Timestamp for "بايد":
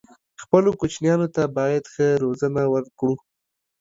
1.57-1.83